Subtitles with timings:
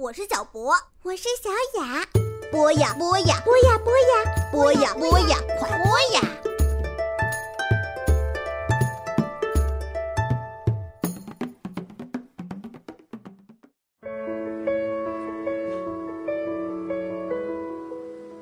[0.00, 0.72] 我是小博，
[1.02, 1.50] 我是小
[1.80, 2.06] 雅。
[2.52, 6.20] 播呀播呀，播呀播呀，播呀播呀，快播呀！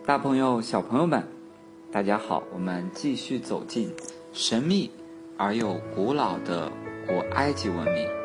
[0.05, 1.27] 大朋友、小朋友们，
[1.91, 3.97] 大家好，我们继续走进
[4.35, 4.91] 神秘
[5.39, 6.71] 而又古老的
[7.07, 8.16] 古埃及文明。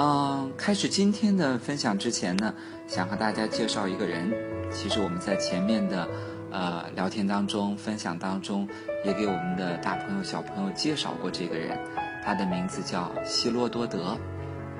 [0.00, 2.54] 嗯，开始今天的分享之前呢，
[2.86, 4.32] 想和大家介绍一个人。
[4.70, 6.08] 其实我们在前面的
[6.52, 8.68] 呃聊天当中、分享当中，
[9.04, 11.76] 也给我们的大朋友、小朋友介绍过这个人。
[12.24, 14.16] 他的名字叫希罗多德，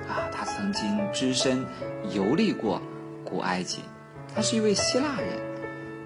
[0.07, 1.65] 啊，他曾经只身
[2.13, 2.81] 游历过
[3.25, 3.81] 古埃及，
[4.33, 5.37] 他是一位希腊人。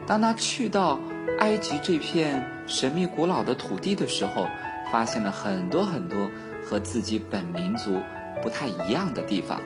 [0.08, 1.00] 当他去到
[1.38, 4.48] 埃及这片神秘古老的土地的时候，
[4.91, 6.31] 发现了很多很多
[6.66, 8.02] 和自己本民族
[8.42, 9.62] 不太一样的地方。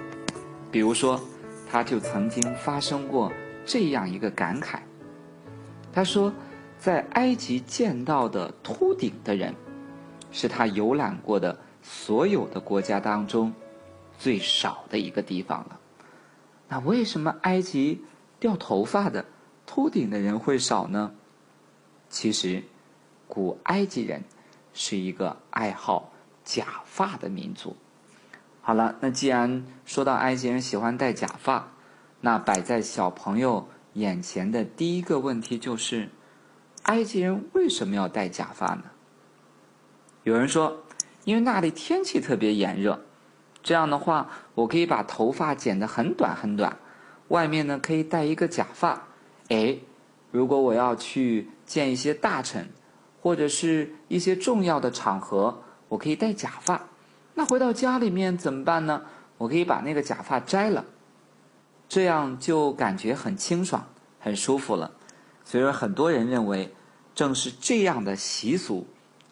[0.72, 1.20] 比如说，
[1.70, 3.32] 他就曾经发生过
[3.66, 4.80] 这样一个感慨。
[5.94, 6.32] 他说，
[6.80, 9.56] 在埃及见到的秃顶的人，
[10.32, 13.54] 是他游览过的所有的国家当中
[14.20, 15.80] 最少的一个地方了。
[16.68, 18.02] 那为什么埃及
[18.40, 19.26] 掉头发的？
[19.66, 21.12] 秃顶的人会少呢？
[22.10, 22.64] 其实，
[23.28, 24.24] 古埃及人
[24.74, 26.12] 是一个爱好
[26.46, 27.76] 假发的民族。
[28.68, 31.72] 好了，那既然说到埃及人喜欢戴假发，
[32.20, 36.10] 那摆在小朋友眼前的第一个问题就是：
[36.82, 38.84] 埃及人为什么要戴假发呢？
[40.24, 40.84] 有人说，
[41.24, 43.00] 因为那里天气特别炎热，
[43.64, 46.78] 这样的话，我可以把头发剪得很短很短，
[47.30, 49.08] 外面呢可以戴一个假发。
[49.48, 49.78] 哎，
[50.30, 52.68] 如果我要去见一些大臣，
[53.22, 56.86] 或者是一些重要的场合，我可以戴假发。
[57.38, 59.04] 那回到家里面怎么办呢？
[59.38, 60.84] 我可以把那个假发摘了，
[61.88, 63.88] 这样就感觉很清爽、
[64.20, 64.92] 很舒服了。
[65.46, 66.74] 所以说，很多人认为，
[67.14, 68.88] 正是这样的习俗，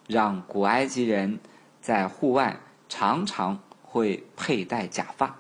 [0.06, 1.40] 让古埃及人
[1.81, 5.35] 在户外常常会佩戴假发。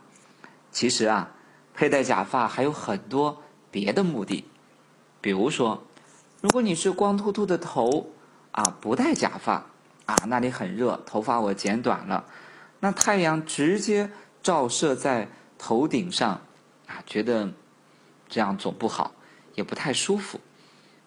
[0.71, 1.31] 其实啊，
[1.75, 4.43] 佩戴假发还有很多别的目的。
[5.21, 5.83] 比如说，
[6.41, 8.09] 如果你是光秃秃的头，
[8.51, 9.63] 啊，不戴假发，
[10.07, 12.25] 啊，那里很热，头发我剪短了，
[12.79, 14.09] 那太阳直接
[14.43, 15.27] 照射在
[15.57, 16.41] 头顶上，
[16.87, 17.51] 啊，觉得
[18.29, 19.11] 这样总不好，
[19.55, 20.39] 也不太舒服。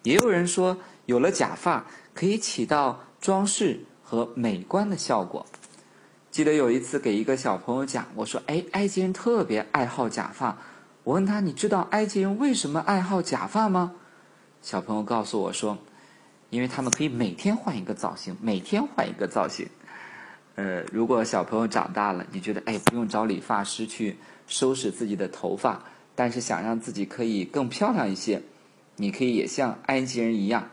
[0.03, 5.45] 也有人说，有了假发可以起到装饰和美观的效果。
[6.31, 10.57] 记得有一次给一个小朋友讲，我说，哎，埃及人特别爱好假发。
[11.03, 13.93] 我问他，你知道埃及人为什么爱好假发吗？
[14.61, 15.77] 小朋友告诉我说
[16.51, 19.67] ：“因为他们可以每天换一个造型，每天换一个造型。
[20.59, 25.81] 呃，如果小朋友长大了，你觉得哎，不用找理发师去收拾自己的头发，
[26.15, 28.41] 但是想让自己可以更漂亮一些，
[28.97, 30.69] 你可以也像埃及人一样，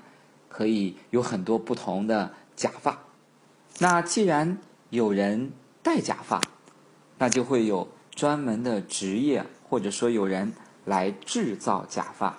[0.48, 2.98] 可以有很多不同的假发。
[3.78, 4.58] 那既然
[4.90, 5.52] 有人
[5.84, 6.40] 戴假发，
[7.16, 10.52] 那就会有专门的职业，或者说有人
[10.84, 12.36] 来制造假发，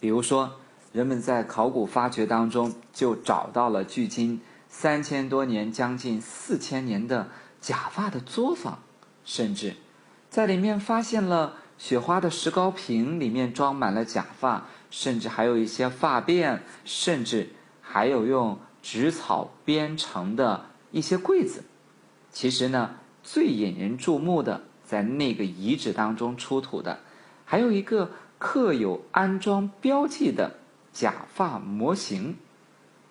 [0.00, 0.52] 比如说。”
[0.92, 4.38] 人们在考古发掘当中就找到了距今
[4.74, 7.28] 三千多年、将近四千年的
[7.60, 8.82] 假发的作坊，
[9.22, 9.76] 甚至
[10.30, 17.50] 在里面发现了雪花的石膏瓶，里面装满了假发，甚至还有一些发辫，甚至
[17.82, 21.62] 还有用纸草编成的一些柜子。
[22.32, 26.98] 其实呢，最引人注目的，在那个遗址当中出土的，
[27.44, 30.58] 还有一个刻有安装标记的。
[30.94, 32.36] 假发模型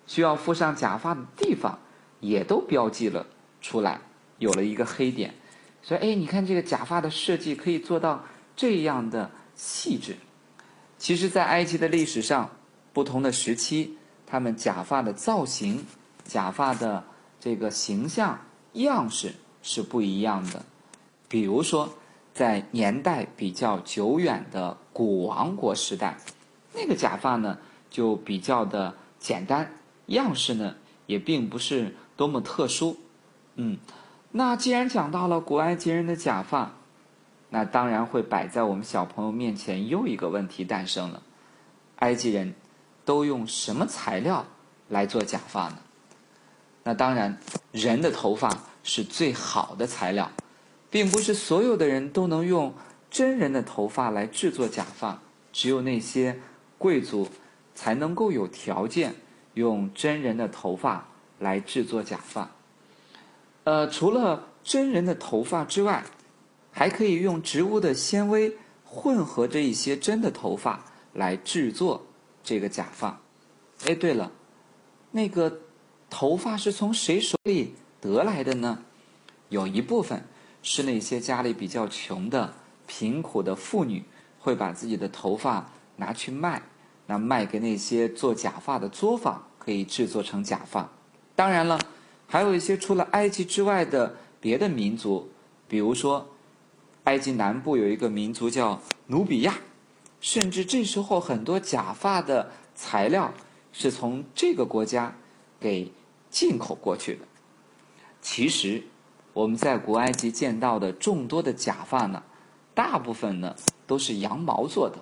[0.06, 1.78] 需要附上假发的地方，
[2.20, 3.26] 也都标记了
[3.60, 4.00] 出来，
[4.38, 5.34] 有了一个黑点。
[5.82, 8.24] 所以，哎，你看这个假发的设计可以做到
[8.54, 10.16] 这样的细致。
[10.98, 12.50] 其实，在埃及的历史上，
[12.92, 13.96] 不同的时期，
[14.26, 15.84] 他们假发的造型、
[16.24, 17.02] 假发的
[17.40, 18.38] 这个形象
[18.74, 20.64] 样式是不一样的。
[21.28, 21.92] 比如说，
[22.32, 26.16] 在年代比较久远的古王国时代，
[26.72, 27.58] 那个假发呢？
[27.90, 29.70] 就比较的简单，
[30.12, 30.76] 样式呢
[31.06, 32.96] 也并不是多么特殊，
[33.56, 33.76] 嗯，
[34.30, 36.72] 那既然讲到了古埃及人的假发，
[37.50, 41.22] 那当然会摆在我们小朋友面前又一个问题诞生了：
[41.96, 42.54] 埃及人
[43.04, 44.46] 都用什么材料
[44.88, 45.78] 来做假发呢？
[46.84, 47.38] 那当然，
[47.70, 50.30] 人的头发是最好的材料，
[50.90, 52.74] 并不是所有的人都能用
[53.10, 55.20] 真人的头发来制作假发，
[55.52, 56.40] 只有那些
[56.78, 57.28] 贵族。
[57.74, 59.14] 才能够有条件
[59.54, 61.08] 用真人的头发
[61.38, 62.50] 来制作假发。
[63.64, 66.04] 呃，除了真人的头发之外，
[66.70, 72.06] 还可以用植物的纤维混合着一些真的头发来制作
[72.42, 73.20] 这个假发。
[73.84, 74.32] 哎，对了，
[75.10, 75.60] 那个
[76.08, 78.78] 头发是从谁手里得来的呢？
[79.48, 80.24] 有一部分
[80.62, 82.54] 是那些家里比较穷的
[82.86, 84.04] 贫苦的妇女
[84.38, 86.62] 会把自己的头发拿去卖，
[87.06, 90.88] 那卖给那些做假发的作坊，可以制作成假发。
[91.34, 91.78] 当然了，
[92.26, 95.30] 还有一些除了埃及之外的别的民族，
[95.68, 96.28] 比如说。
[97.04, 99.58] 埃及南部有一个民族叫努比亚，
[100.20, 103.34] 甚至这时候很多假发的材料
[103.72, 105.12] 是从这个国家
[105.58, 105.90] 给
[106.30, 107.22] 进口过去的。
[108.20, 108.84] 其实
[109.32, 112.22] 我们在古埃及见到的众多的假发呢，
[112.72, 114.96] 大部分呢都是羊毛做的。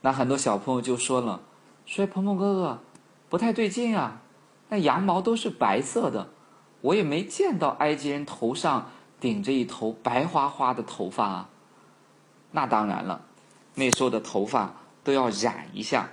[0.00, 1.40] 那很多小朋友就说了
[1.86, 2.78] ：“说鹏鹏哥哥，
[3.28, 4.22] 不太对劲啊！
[4.68, 6.28] 那羊毛都是白色的，
[6.80, 8.90] 我也没见到埃及人头上。”
[9.20, 11.48] 顶着一头白花花的头发啊，
[12.52, 13.20] 那当然了，
[13.74, 14.72] 那时候的头发
[15.02, 16.08] 都要染一下，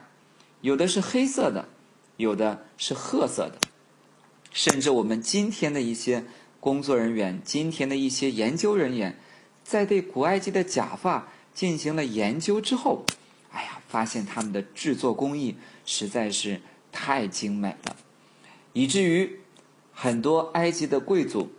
[0.62, 1.66] 有的是黑色的，
[2.18, 3.60] 有的是褐色的，
[4.52, 6.26] 甚至我们今天的一些
[6.60, 9.20] 工作人员，今天的一些研究人员，
[9.64, 13.06] 在对古埃及的假发进行了研究之后，
[13.96, 15.56] 发现他们的制作工艺
[15.86, 16.60] 实在是
[16.92, 17.96] 太精美了，
[18.74, 19.40] 以至于
[19.94, 21.50] 很多埃及的贵族。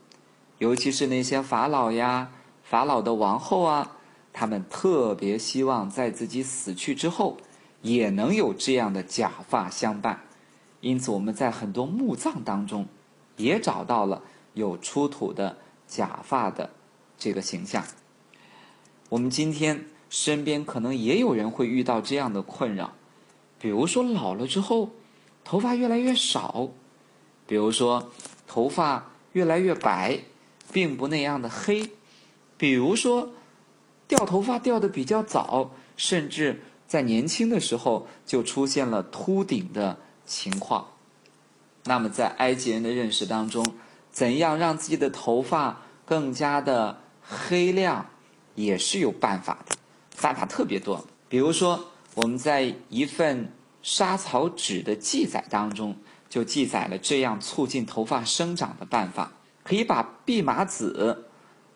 [0.59, 2.31] 尤其是那些法老呀、
[2.63, 3.97] 法老的王后啊，
[4.35, 7.39] 他们特别希望在自己死去之后，
[7.81, 10.21] 也能有这样的假发相伴。
[10.83, 12.87] 因此，我们在很多墓葬当中，
[13.39, 14.23] 也找到了
[14.53, 15.57] 有出土的
[15.87, 16.69] 假发的
[17.17, 17.83] 这个形象。
[19.09, 19.87] 我们今天
[20.19, 22.93] 身边可能也有人会遇到这样的困扰，
[23.61, 24.91] 比如说老了之后，
[25.45, 26.71] 头发越来越少，
[27.47, 28.11] 比如说
[28.47, 30.21] 头发越来越白。
[30.73, 31.89] 并不那样的黑，
[32.59, 33.31] 比如说，
[34.09, 39.97] 掉头发掉的比较早，甚至在年轻的时候就出现了秃顶的
[40.27, 40.89] 情况。
[41.85, 43.65] 那么，在埃及人的认识当中，
[44.11, 48.07] 怎样让自己的头发更加的黑亮，
[48.57, 49.76] 也是有办法的，
[50.21, 51.05] 办法特别多。
[51.29, 51.85] 比如说，
[52.15, 53.53] 我们在一份
[53.83, 55.97] 莎草纸的记载当中，
[56.29, 59.33] 就记载了这样促进头发生长的办法。
[59.63, 61.27] 可以把蓖麻籽，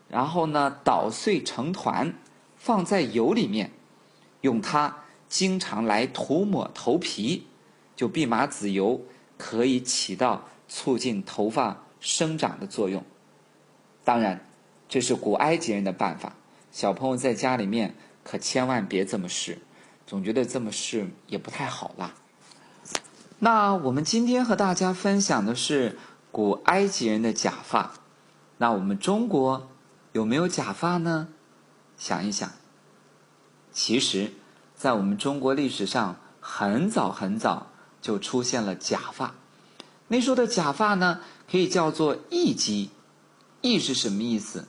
[0.09, 2.15] 然后呢捣碎成团，
[2.57, 3.73] 放在油里面，
[4.43, 4.97] 用它
[5.29, 7.47] 经常来涂抹头皮，
[7.97, 9.01] 就蓖麻籽油
[9.37, 13.05] 可以起到促进头发生长的作用。
[14.05, 14.49] 当然，
[14.89, 16.37] 这是古埃及人的办法，
[16.71, 17.93] 小朋友在家里面
[18.25, 19.59] 可千万别这么试，
[20.07, 22.15] 总觉得这么试也不太好啦。
[23.39, 25.99] 那我们今天和大家分享的是。
[26.33, 27.95] 古埃及人的假发，
[28.59, 29.69] 那我们中国
[30.13, 31.27] 有没有假发呢？
[31.99, 32.49] 想一想，
[33.73, 34.33] 其实，
[34.77, 39.35] 在我们中国历史上，很早很早就出现了假发。
[40.07, 41.21] 那时候的假发呢，
[41.51, 42.91] 可以叫做异基。
[43.61, 44.69] 异是什么意思？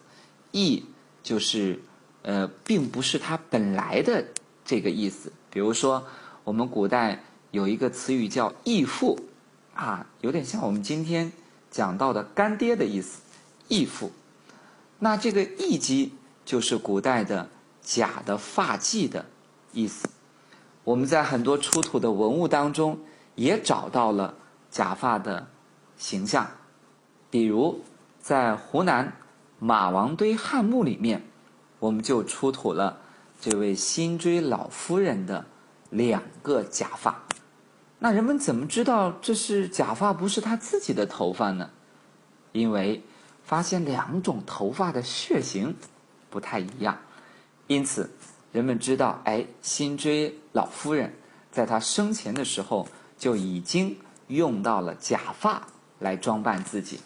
[0.52, 0.84] 异
[1.22, 1.84] 就是
[2.24, 4.26] 呃，并不是它本来的
[4.66, 5.32] 这个意思。
[5.50, 6.06] 比如说，
[6.44, 9.20] 我们古代有一个词语叫义父，
[9.74, 11.32] 啊，有点像我们今天。
[11.72, 13.22] 讲到的干爹的意思，
[13.70, 14.12] 义父，
[15.00, 16.12] 那这个义基
[16.44, 17.48] 就是古代的
[17.82, 19.26] 假的发髻的
[19.72, 20.10] 意思。
[20.84, 23.00] 我们在很多出土的文物当中
[23.36, 24.34] 也找到了
[24.70, 25.48] 假发的
[25.98, 26.46] 形象，
[27.30, 27.82] 比如
[28.20, 29.14] 在湖南
[29.58, 31.26] 马王堆汉墓里面，
[31.82, 33.00] 我们就出土了
[33.42, 35.44] 这位辛追老夫人的
[35.90, 37.24] 两个假发。
[37.98, 41.72] 那人们怎么知道这是假发，不是他自己的头发呢？
[42.52, 43.02] 因为
[43.44, 45.76] 发现两种头发的血型
[46.30, 46.98] 不太一样，
[47.66, 48.12] 因此
[48.52, 51.12] 人们知道，哎，辛追老夫人
[51.52, 53.98] 在她生前的时候就已经
[54.28, 55.66] 用到了假发
[55.98, 57.00] 来装扮自己。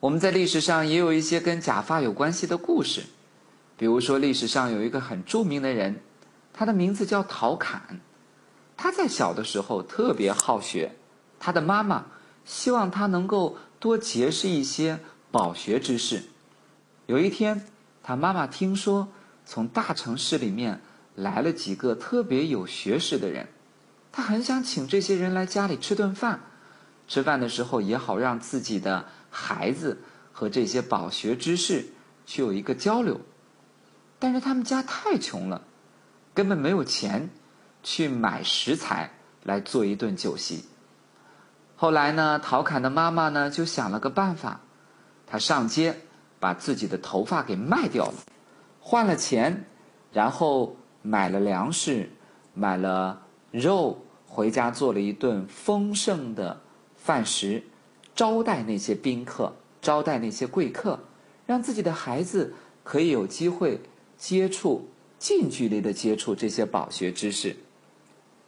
[0.00, 3.04] 我们在历史上也有一些跟假发有关系的故事，
[3.76, 6.00] 比如说历史上有一个很著名的人，
[6.52, 8.00] 他的名字叫陶侃。
[8.76, 10.96] 他在小的时候特别好学，
[11.38, 12.06] 他的妈妈
[12.44, 14.98] 希望他能够多结识一些
[15.30, 16.22] 饱学之士。
[17.06, 17.66] 有一天，
[18.02, 19.08] 他妈妈听说
[19.44, 20.80] 从大城市里面
[21.14, 23.46] 来了几个特别有学识的人，
[24.12, 26.40] 他很想请这些人来家里吃顿饭。
[27.08, 29.98] 吃饭的时候也好让自己的孩子
[30.32, 31.86] 和这些饱学之士
[32.26, 33.20] 去有一个交流。
[34.18, 35.62] 但是他们家太穷了，
[36.34, 37.30] 根本没有钱。
[37.88, 39.12] 去买食材
[39.44, 40.64] 来做一顿酒席。
[41.76, 44.60] 后来呢，陶侃的妈妈呢就想了个办法，
[45.24, 45.94] 她上街
[46.40, 48.14] 把自己的头发给卖掉了，
[48.80, 49.66] 换了钱，
[50.12, 52.10] 然后买了粮食，
[52.54, 56.60] 买了肉，回家做了一顿丰盛的
[56.96, 57.62] 饭食，
[58.16, 60.98] 招待那些宾客，招待那些贵客，
[61.46, 63.80] 让自己的孩子可以有机会
[64.16, 67.56] 接触近距离的接触这些饱学知识。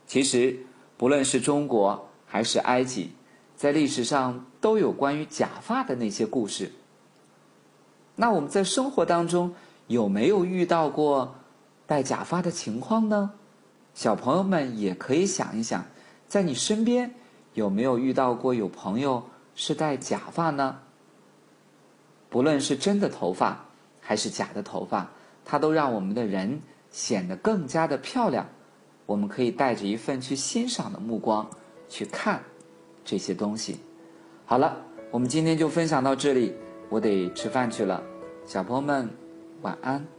[0.07, 0.57] 其实，
[0.97, 3.11] 不论是中国还是埃及，
[3.57, 6.73] 在历史上都有关于假发的那些故事。
[8.17, 9.55] 那我们在生活当中
[9.87, 11.35] 有没有遇到过
[11.87, 13.33] 戴假发的情况呢？
[13.95, 15.85] 小朋友们也可以想一想，
[16.27, 17.15] 在你身边
[17.55, 20.79] 有没有遇到过有朋友是戴假发呢？
[22.31, 23.65] 不论是真的头发
[24.01, 25.11] 还是假的头发，
[25.49, 28.47] 它都让我们的人显得更加的漂亮。
[29.07, 31.49] 我们可以带着一份去欣赏的目光
[31.89, 32.43] 去看
[33.03, 33.81] 这些东西。
[34.45, 36.55] 好了，我们今天就分享到这里。
[36.91, 38.03] 我得吃饭去了，
[38.45, 39.09] 小朋友们，
[39.63, 40.18] 晚安。